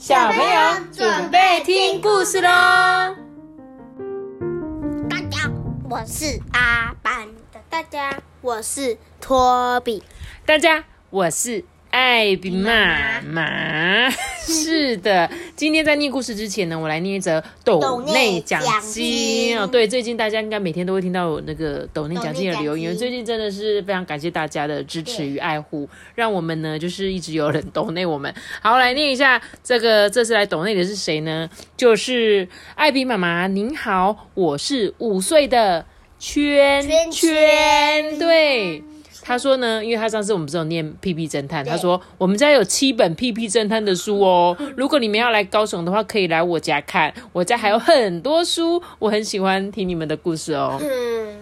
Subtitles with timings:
[0.00, 2.48] 小朋友准备听故事喽！
[5.10, 5.50] 大家，
[5.90, 7.58] 我是阿班的。
[7.68, 10.00] 大家，我是托比。
[10.46, 14.08] 大家，我是艾比妈妈。
[14.38, 15.28] 是的，
[15.58, 19.66] 今天在念故事之前呢，我来念一则斗内奖金哦。
[19.66, 22.96] 对，最近大家应该每天都会听到那个斗内奖金的留言。
[22.96, 28.32] 最近真的是非常感谢大家的支持与爱护，让我们呢就是一直有人斗内我们。
[28.62, 31.50] 好，来念一下这个，这次来斗内的是谁呢？
[31.76, 32.46] 就是
[32.76, 35.84] 艾比妈妈，您好，我是五岁的
[36.20, 38.84] 圈圈，对。
[39.28, 44.56] 他说呢，因为他上次我们不是有念屁屁侦探，他说我们家有七本屁屁侦探的书哦。
[44.74, 50.78] 如果你们要来高雄的话，可以来我家看，我家还有很多书，我很喜欢听你们的故事哦。
[50.80, 51.40] 嗯，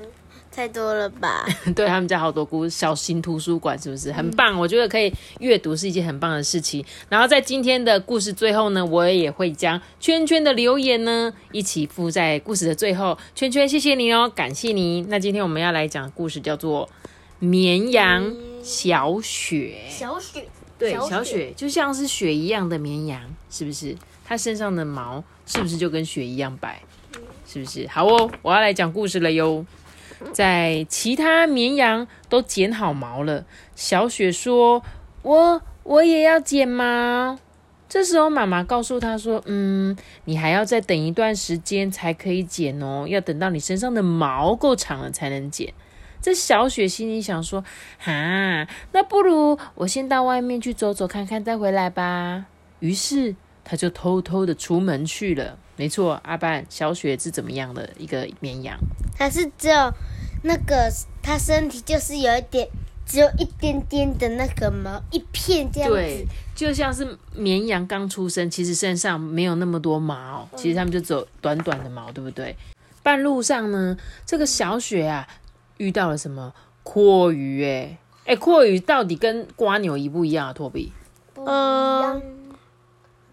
[0.50, 1.46] 太多了吧？
[1.76, 4.58] 对他们家好多故事小型图书馆是不是很棒？
[4.58, 6.84] 我觉得可以阅读是一件很棒的事情。
[7.08, 13.16] 然后在今天的故事最后呢，我也会将圈圈的留言呢一起附在故事的最后。
[13.36, 15.02] 圈圈，谢谢你哦，感谢你。
[15.02, 16.88] 那今天我们要来讲故事，叫做。
[17.38, 20.46] 绵羊小雪，小雪
[20.78, 23.20] 对小雪就像是雪一样的绵羊，
[23.50, 23.96] 是不是？
[24.24, 26.82] 它身上的毛是不是就跟雪一样白？
[27.46, 27.86] 是不是？
[27.88, 29.64] 好哦，我要来讲故事了哟。
[30.32, 34.82] 在其他绵羊都剪好毛了，小雪说
[35.22, 37.38] ：“我我也要剪毛。”
[37.88, 45.72] 这时候妈妈告诉他说：“嗯，你还要再等一段时间才可以剪哦，要等到你身上的毛够长了才能剪。”
[46.26, 47.64] 这小雪心里想说
[48.00, 52.46] ：“哈，那不如我先到外面去走走看看，再回来吧。”
[52.80, 55.56] 于是他就偷偷的出门去了。
[55.76, 58.76] 没错，阿半，小雪是怎么样的一个绵羊？
[59.16, 59.94] 它是只有
[60.42, 60.90] 那个，
[61.22, 62.68] 它身体就是有一点，
[63.06, 65.94] 只有一点点的那个毛，一片这样子。
[65.94, 66.26] 对，
[66.56, 72.56] 就像是绵羊刚出生，其实身上没有那么多毛，其实它们就只有短短的毛，对不对？
[73.04, 75.24] 半路上呢，这个小雪啊。
[75.78, 77.64] 遇到了什么阔鱼？
[77.64, 80.52] 哎哎，阔鱼到底跟瓜牛一不一样啊？
[80.52, 80.92] 托比，
[81.36, 82.20] 嗯，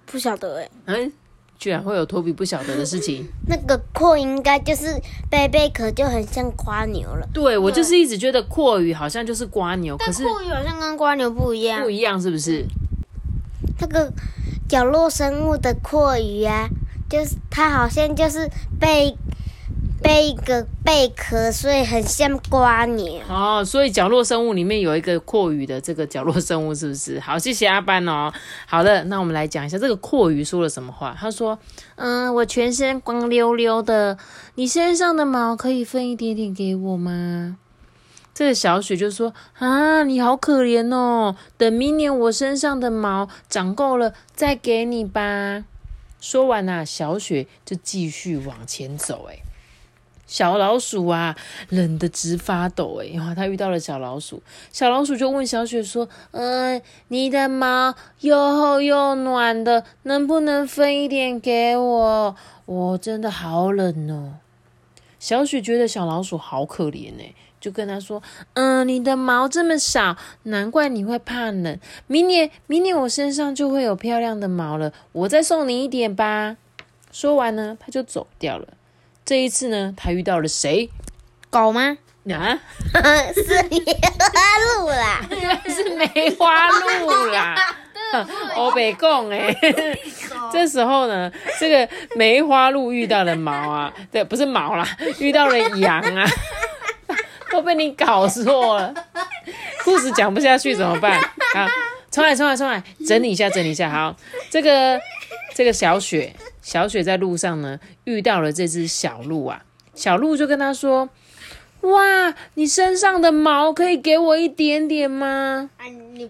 [0.06, 0.70] 不晓得哎。
[0.86, 1.12] 嗯，
[1.58, 3.28] 居然会有托比不晓得的事情。
[3.50, 7.28] 那个阔应该就是背贝壳就很像瓜牛了。
[7.34, 11.82] 对，我就是一直觉得阔鱼好像就是瓜牛，可是阔鱼好像跟瓜牛不一样。
[11.82, 12.64] 不一样是不是？
[13.80, 14.14] 那个
[14.70, 16.70] 角落生物的阔鱼啊，
[17.10, 18.48] 就是它好像就是
[18.80, 19.18] 被。
[20.04, 23.64] 背一个贝壳，所以很像瓜牛哦。
[23.66, 27.18] 所以角落生物里面有一个阔鱼的这个角落生物，是不是？
[27.22, 28.32] 好，谢谢阿班哦。
[28.68, 31.16] 好的，那我们来讲一下这个阔鱼说了什么话。
[31.18, 31.58] 他说
[31.96, 34.18] ：“嗯，我全身光溜溜的，
[34.56, 37.58] 你身上的毛可以分一点点给我吗？”
[38.36, 45.64] 这个小雪就说：“啊，你好可怜哦，等明年我身上的毛长够了再给你吧。”
[46.20, 49.30] 说完啊，小雪就继续往前走。
[49.30, 49.40] 哎。
[50.26, 51.36] 小老鼠啊，
[51.70, 53.12] 冷得直发抖哎！
[53.14, 54.42] 然后他遇到了小老鼠，
[54.72, 62.36] 小老鼠就问小雪说：“嗯，你的毛又厚又暖的，能不能分一点给我？
[62.66, 64.40] 我真的好冷哦。”
[65.20, 68.24] 小雪觉得小老鼠好可怜哎，就跟他说
[68.56, 71.80] ：“嗯，你的毛这么少，难怪你会怕冷。
[72.08, 76.58] 明年，明年我身上就会有漂亮的毛了，我再送你一点吧。”
[77.12, 78.70] 说完呢，他就走掉了。
[79.34, 80.88] 这一次呢，他遇到了谁？
[81.50, 81.98] 狗吗？
[82.30, 82.60] 啊，
[83.34, 84.38] 是梅花
[84.78, 85.22] 鹿啦，
[85.68, 87.56] 是梅花鹿啦。
[88.56, 89.52] 我北贡哎，
[90.52, 96.30] 这时候呢，这个梅花鹿遇到了毛啊，对，不是毛啦，遇到了羊啊，
[97.52, 98.94] 都被你搞错了。
[99.84, 101.20] 故事讲不下去怎么办？
[101.56, 101.68] 啊，
[102.12, 103.90] 重来，重来，重来，整理一下，整理一下。
[103.90, 104.16] 好，
[104.52, 105.02] 这个
[105.56, 106.32] 这个小雪。
[106.64, 109.66] 小雪在路上呢，遇到了这只小鹿啊。
[109.94, 111.10] 小鹿就跟他说
[111.82, 115.70] ：“哇，你身上的毛可以给我一点点吗？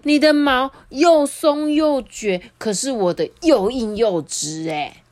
[0.02, 5.04] 你的毛又松又卷，可是我的又硬又直。”哎，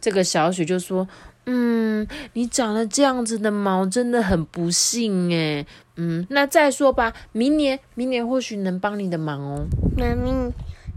[0.00, 1.08] 这个小雪就说
[1.46, 5.64] ：“嗯，你长了这样子的毛，真的很不幸哎。
[5.94, 9.66] 嗯，那再说吧，明年，明年或许能帮你的忙哦。
[9.96, 10.52] 妈咪，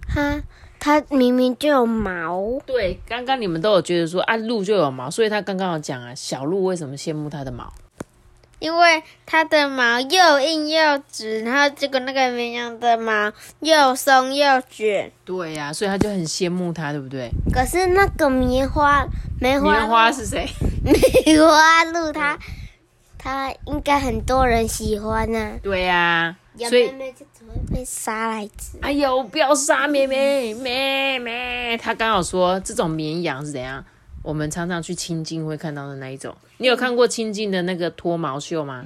[0.07, 0.41] 哈。”
[0.79, 7.71] 它明明就有毛，对，刚刚你们都有觉得说啊，鹿就有毛，所以他刚刚有讲啊，小鹿为什么羡慕它的毛？
[8.59, 13.31] 因为它的毛又硬又直，然后这个那个绵羊的毛
[13.61, 15.09] 又松又卷。
[15.23, 17.31] 对呀，所以他就很羡慕它，对不对？
[17.53, 19.07] 可是那个棉花，
[19.39, 20.45] 棉花，棉花是谁？
[20.83, 22.37] 梅花鹿，它
[23.19, 25.59] 它应该很多人喜欢呢。
[25.61, 26.35] 对呀。
[26.55, 28.77] 有所以妹妹就只会被杀来吃。
[28.81, 31.77] 哎呦，不要杀妹妹，妹妹。
[31.77, 33.85] 他刚好说这种绵羊是怎样？
[34.21, 36.35] 我们常常去亲近会看到的那一种。
[36.57, 38.85] 你有看过亲近的那个脱毛秀吗？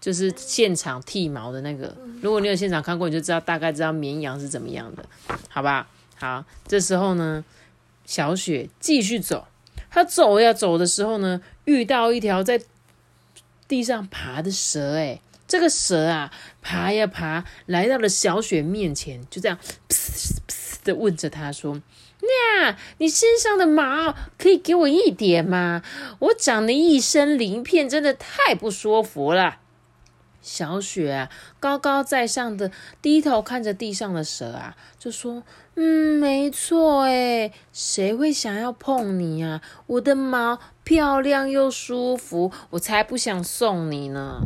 [0.00, 1.94] 就是现场剃毛的那个。
[2.22, 5.04] 如果你有现场看过，你就知道大概知道绵羊是怎么样的，
[5.50, 5.86] 好吧？
[6.16, 7.44] 好，这时候呢，
[8.06, 9.46] 小雪继续走，
[9.90, 12.58] 她走呀走的时候呢，遇到一条在
[13.70, 19.56] 地上爬的蛇、诶，这个蛇啊，爬呀爬，来到了小雪面前，就这样
[19.88, 19.94] 噗
[20.48, 21.80] 噗的问着他说
[22.20, 25.84] ：“那你身上的毛可以给我一点吗？
[26.18, 29.60] 我长得一身鳞片，真的太不舒服了。”
[30.42, 32.70] 小雪啊，高高在上的
[33.02, 35.42] 低头看着地上的蛇啊，就说
[35.76, 39.60] ：“嗯，没错，诶，谁会想要碰你啊？
[39.86, 44.40] 我的毛漂亮又舒服，我才不想送你呢。”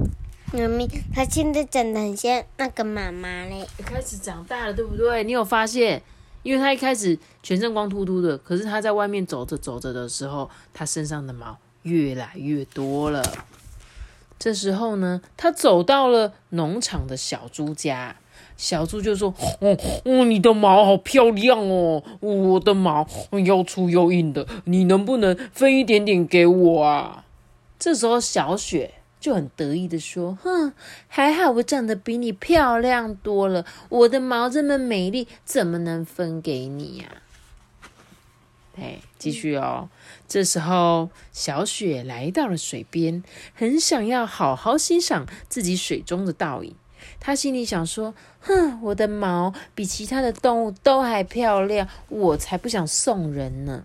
[0.52, 3.66] 妈咪，她现在长得很像那个妈妈嘞。
[3.84, 5.24] 开始长大了，对不对？
[5.24, 6.00] 你有发现？
[6.44, 13.22] 因为它一开始全身光秃秃的，可是它在外面走着走着的时候，它身上的毛越来越多了。
[14.38, 18.16] 这时候呢，他走到了农场的小猪家，
[18.56, 23.06] 小猪就说：“哦哦，你的毛好漂亮哦，我的毛
[23.44, 27.24] 又粗又硬的，你能不能分一点点给我啊？”
[27.78, 30.72] 这时候小雪就很得意的说：“哼，
[31.08, 37.06] 还好我长得比你漂亮多了，我的毛这么美丽，怎么能分给你呀、
[38.76, 39.88] 哎，继续哦。
[40.26, 43.22] 这时候，小雪来到了水边，
[43.54, 46.74] 很想要好好欣赏自己水中的倒影。
[47.20, 53.84] 她心里想说：“哼，我的毛比其他的动物都还漂亮，我才不想送人呢。”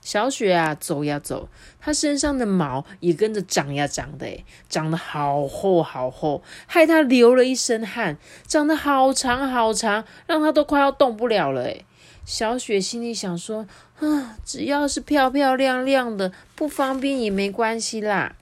[0.00, 1.48] 小雪啊，走呀走，
[1.80, 8.16] 她身上的毛也跟着长呀长的，诶，长得好厚好厚，害她流了一身汗，
[8.46, 11.84] 长得好长好长，让她都快要动不了了，诶。
[12.26, 13.66] 小雪心里想说
[14.00, 18.34] ：“啊，只要是漂漂亮亮的，不方便也没关系啦。”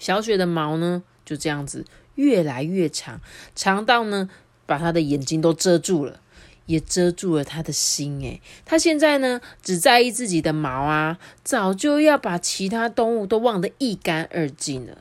[0.00, 1.84] 小雪的毛呢，就这样子
[2.14, 3.20] 越来越长，
[3.54, 4.30] 长到呢，
[4.64, 6.20] 把她的眼睛都遮住了，
[6.64, 8.18] 也遮住了她的心。
[8.22, 14.98] 诶，她现在呢，只在意自己的毛啊，早就要把其他动物都忘得一干二净了。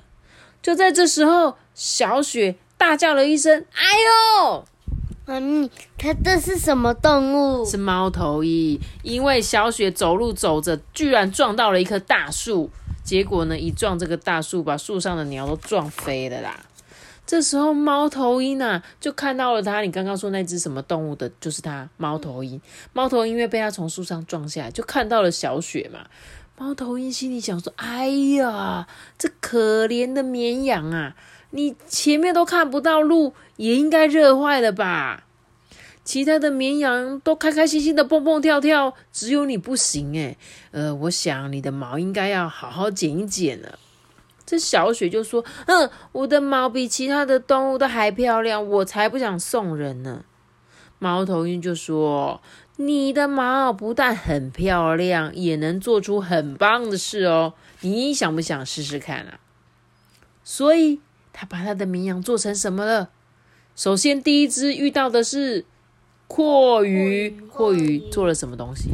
[0.61, 3.83] 就在这时候，小雪大叫了一声：“哎
[4.49, 4.65] 呦！”
[5.25, 7.65] 妈咪，它这是什么动物？
[7.65, 12.69] 是猫头鹰，因为小雪走路走着，居然撞到了一棵大树，
[13.03, 16.63] 结果呢，一撞这个大树，把树上的鸟都撞飞了啦。
[17.25, 19.81] 这时候，猫头鹰啊，就看到了它。
[19.81, 22.61] 你刚刚说那只什么动物的，就是它，猫头鹰。
[22.93, 26.01] 猫头鹰因为被它从树上撞下来，就看到了小雪嘛。
[26.57, 28.07] 猫头鹰心里想说：“哎
[28.37, 28.87] 呀，
[29.17, 31.15] 这可怜的绵羊啊，
[31.55, 35.23] 你前面都看不到路，也应该热坏了吧？”
[36.03, 40.37] 其他的绵羊都开开心心的蹦蹦跳跳，只有你不行诶。
[40.71, 43.79] 呃，我想你的毛应该要好好剪一剪了。
[44.45, 50.25] 这小雪就说：“嗯，我的毛比其他的动物都还漂亮，我才不想送人呢。”
[50.99, 52.39] 猫头鹰就说
[52.77, 57.55] ：“你的毛不但很漂亮，也能做出很棒的事哦。
[57.81, 59.39] 你想不想试试看啊？”
[60.45, 60.99] 所以
[61.37, 63.09] 他把他的绵羊做成什么了？
[63.75, 65.65] 首先，第一只遇到的是。
[66.27, 68.89] 阔鱼，阔鱼做了什么东西？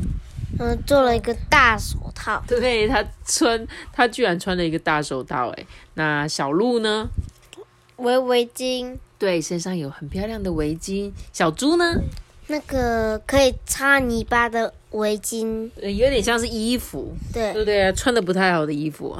[0.59, 2.43] 嗯，做了一个大手套。
[2.45, 5.47] 对，他穿，他居然穿了一个大手套。
[5.51, 7.07] 哎，那小鹿呢？
[7.95, 8.97] 围围巾。
[9.17, 11.13] 对，身上有很漂亮的围巾。
[11.31, 12.01] 小猪呢？
[12.47, 17.13] 那个可以擦泥巴的围巾，有点像是衣服。
[17.33, 17.91] 对，对不对？
[17.93, 19.17] 穿的不太好的衣服。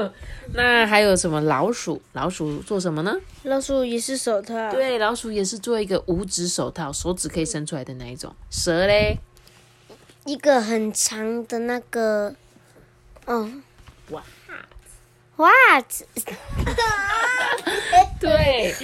[0.54, 2.00] 那还有什么老鼠？
[2.12, 3.16] 老鼠做什么呢？
[3.44, 4.70] 老鼠也是手套。
[4.70, 8.34] 对，老鼠也是做一个五指手套，手指可以伸出来的那一种。
[8.50, 9.18] 蛇嘞？
[10.26, 12.34] 一个很长的那个，
[13.26, 13.50] 哦，
[14.10, 14.22] 袜
[15.36, 15.48] 袜
[15.88, 16.06] 子。
[18.20, 18.74] 对，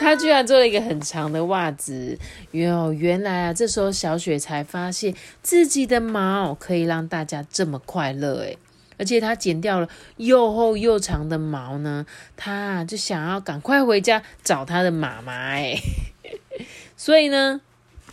[0.00, 2.18] 他居然做了一个很长的袜子。
[2.52, 8.58] 哟，原来啊，这时候小雪才发现自己的毛可以让大家这么快乐诶
[8.98, 12.04] 而且他剪掉了又厚又长的毛呢，
[12.36, 15.78] 他就想要赶快回家找他的妈妈诶
[16.96, 17.60] 所以呢，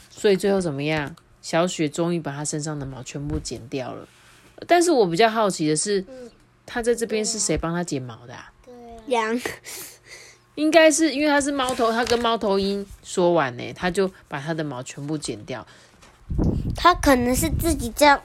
[0.09, 1.15] 所以最后怎么样？
[1.41, 4.07] 小雪终于把她身上的毛全部剪掉了。
[4.67, 6.03] 但是我比较好奇的是，
[6.65, 8.51] 他在这边是谁帮他剪毛的啊？
[8.65, 8.73] 对
[9.07, 9.39] 羊。
[10.55, 15.67] 应该是因为他是猫头，他跟猫头鹰说完呢，他就把他的毛全部剪掉。
[16.77, 18.17] 他可能是自己这样，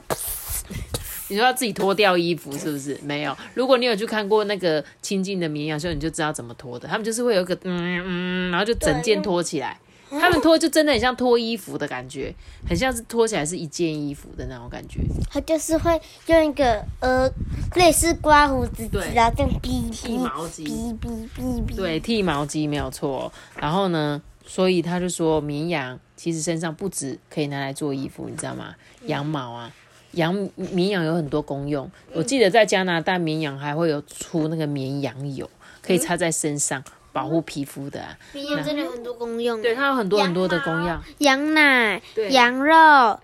[1.27, 2.97] 你说他自己脱掉衣服是不是？
[3.03, 3.37] 没有。
[3.53, 6.87] 如果你有去看过那个亲近的绵羊秀，你就知道怎么脱的。
[6.87, 9.77] 他们就是会有一个嗯嗯，然后就整件脱起来。
[10.11, 12.33] 他们脱就真的很像脱衣服的感觉，
[12.67, 14.99] 很像是脱起来是一件衣服的那种感觉。
[15.29, 17.31] 他就是会用一个呃
[17.75, 21.75] 类似刮胡子，对然后这样哔剃毛机哔哔哔哔。
[21.75, 23.31] 对，剃毛机没有错。
[23.55, 28.75] 然后呢，所以他就说，绵羊其实身上不止可以拿来做衣服，你知道吗？
[29.05, 29.71] 羊毛啊，
[30.11, 31.89] 羊绵羊有很多功用。
[32.13, 35.49] 我记得在加拿大，绵羊还会有出那个绵羊油，
[35.81, 36.83] 可以擦在身上。
[37.11, 39.61] 保护皮肤的、啊，绵羊真的有很多功用。
[39.61, 43.19] 对，它有很多很多的功用，羊奶、羊肉，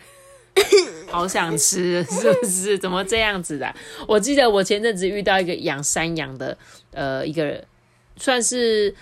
[1.10, 2.77] 好想吃，是不是？
[2.77, 3.75] 怎么这样子的啊、
[4.08, 6.58] 我记得我前阵子遇到一个养山羊的，
[6.91, 7.63] 呃，一个
[8.17, 8.94] 算是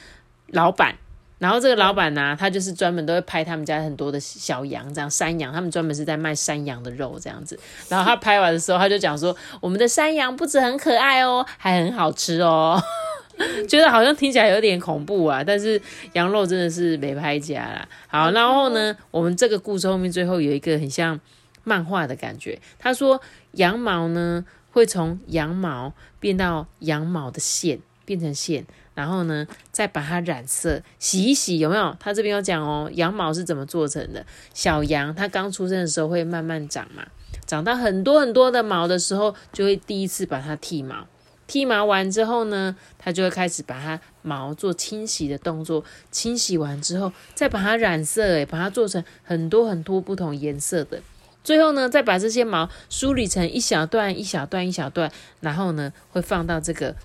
[0.48, 0.96] 老板，
[1.40, 7.60] 然后这个老板呢、他就是专门都会拍他们家很多的小羊，这样山羊，他们专门是在卖山羊的肉这样子。
[7.90, 12.82] 然后他拍完的时候，他就讲说，我们的山羊不止很可爱哦，还很好吃哦。
[13.68, 15.82] 觉得好像听起来有点恐怖啊，但是
[16.14, 17.88] 羊肉真的是没拍家啦。
[18.08, 21.20] 好，然后呢，我们这个故事后面最后有一个很像
[21.64, 22.60] 漫画的感觉。
[22.80, 31.96] 他说羊毛呢会从羊毛变到羊毛的线，变成线，然后呢再把它染色，洗一洗，有没有？
[32.00, 34.26] 他这边有讲哦，羊毛是怎么做成的？
[34.54, 37.06] 小羊它刚出生的时候会慢慢长嘛，
[37.46, 41.08] 长到很多很多的毛的时候，就会第一次把它剃毛。
[41.48, 45.84] 剃毛完之后呢，它就会开始把它毛做清洗的动作。
[46.12, 51.02] 清洗完之后，再把它染色，诶，把它做成很多很多不同颜色的。
[51.44, 55.12] 最后呢，再把这些毛梳理成一小段、一小段、一小段，
[55.42, 56.96] 然后呢，会放到这个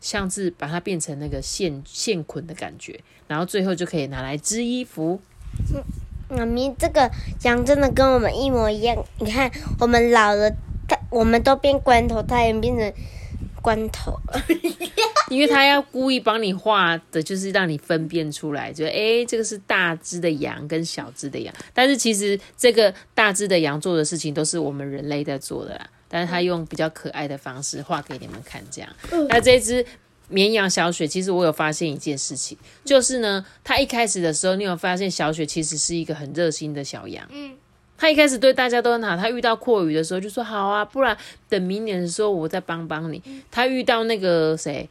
[0.00, 5.20] 像是把它变成那个线线捆的感觉，然后最后就可以拿来织衣服。
[6.28, 7.10] 妈咪，这个
[7.42, 8.96] 羊真的跟我们一模一样。
[9.18, 10.48] 你看，我们老了，
[10.86, 12.92] 它我们都变光头，它也变成
[13.62, 14.18] 关头。
[15.30, 21.54] 因为他要故意帮你画的，就是让你分辨出来，就诶，这个是大只的羊跟小只的羊。
[21.72, 28.90] 但是其实这个大只的羊做的事情都是我们人类在做的啦，但是他用比较可爱的方式画给你们看，这样。
[29.28, 29.86] 那这只
[30.28, 37.24] 绵羊小雪，其实我有发现一件事情，就是呢，它一开始的时候，你有发现小雪其实是一个很热心的小羊。
[37.30, 37.52] 嗯。
[38.00, 41.14] 他一开始对大家都很好，他遇到阔鱼的时候就说好啊，不然
[41.50, 43.22] 等明年的时候我再帮帮你。
[43.50, 44.88] 他遇到那个谁，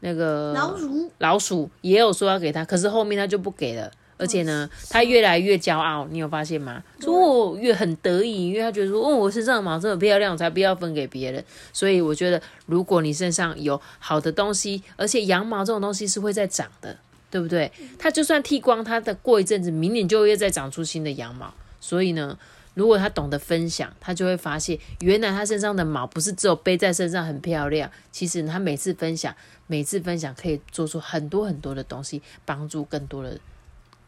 [0.00, 3.90] 那个老鼠，老鼠也有说要给他，可是后面他就不给了。
[4.16, 6.82] 而且呢，他越来越骄傲，你有发现吗？
[7.00, 11.44] 说我越很得意，因为他觉得说，哦，我身上的毛这么漂亮，我才不要分给别人。
[11.72, 16.96] 所以我觉得，如果你身上有好的东西，而且羊毛这种东西是会再长的，
[17.30, 17.70] 对不对？
[17.96, 21.54] 它就算剃光，它的过一阵子，明年就会再长出新的羊毛。
[21.80, 22.38] 所以呢，
[22.74, 29.34] 如果他懂得分享，他就会发现，原来他身上的毛不是只有背在身上很漂亮，其实他每次分享，
[29.66, 33.38] 每次分享可以做出很多很多的东西，帮助更多的、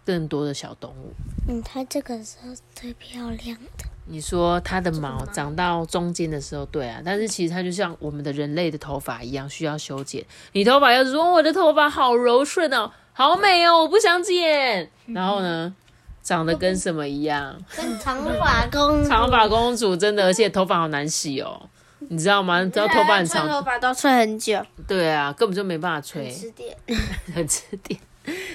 [0.05, 1.12] 更多的小动物。
[1.49, 3.85] 嗯，它这个时候最漂亮的。
[4.07, 10.25] 你说它的毛长到中间的时候，对啊，但是其实它就像我们的人类的头发一样，需要修剪。
[10.53, 15.73] 你头发要是说我的头发好柔顺哦，好美哦，我不想剪，然后呢，
[16.23, 17.57] 长得跟什么一样？
[17.77, 21.69] 跟长发公主长发公主真的，而且头发好难洗哦，
[22.09, 22.62] 你知道吗？
[22.62, 26.77] 你知道头发很长头长，发都吹很久，对啊，根本就没办法吹，吃点。
[27.35, 27.99] 很吃电。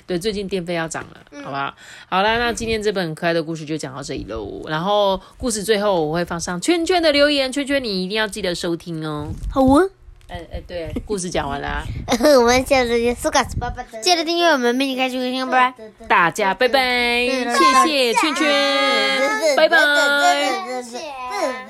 [0.05, 1.73] 对，最近电费要涨了，好不好？
[2.07, 4.63] 好啦，那今天这本可爱的故事就讲到这里喽。
[4.67, 9.29] 然后故事最后我会放上圈圈的留言，圈圈你一定要记得收听哦。
[9.51, 9.83] 好啊。
[10.27, 11.83] 哎哎，对，故事讲完啦，
[12.39, 16.07] 我们下次见，苏卡斯爸爸的，记得订阅我们，并且开启微信，拜拜。
[16.07, 19.77] 大家拜拜，谢谢圈圈，拜拜。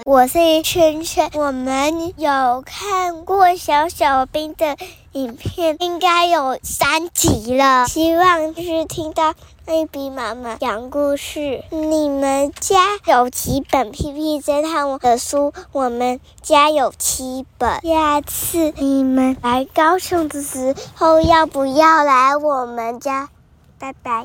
[0.05, 4.77] 我是圈圈，我们有看过小小兵的
[5.11, 7.85] 影片，应该有三集了。
[7.87, 9.33] 希望就是听到
[9.65, 11.63] 艾比妈妈讲故事。
[11.71, 15.53] 你们家有几本《屁屁侦探》的书？
[15.71, 17.81] 我们家有七本。
[17.81, 23.29] 下次你们来高雄的时候，要不要来我们家？
[23.79, 24.23] 拜拜。